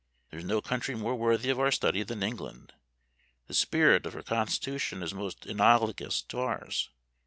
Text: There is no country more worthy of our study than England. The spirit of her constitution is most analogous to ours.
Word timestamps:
There 0.31 0.39
is 0.39 0.45
no 0.45 0.61
country 0.63 0.95
more 0.95 1.15
worthy 1.15 1.51
of 1.51 1.59
our 1.59 1.69
study 1.71 2.01
than 2.01 2.23
England. 2.23 2.73
The 3.45 3.53
spirit 3.53 4.07
of 4.07 4.13
her 4.13 4.23
constitution 4.23 5.03
is 5.03 5.13
most 5.13 5.45
analogous 5.45 6.23
to 6.23 6.39
ours. 6.39 6.89